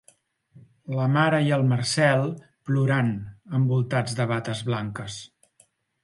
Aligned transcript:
La 0.99 1.03
mare 1.15 1.41
i 1.47 1.51
el 1.57 1.65
Marcel 1.73 2.25
plorant, 2.69 3.11
envoltats 3.59 4.17
de 4.21 4.27
bates 4.33 4.63
blanques. 4.71 5.19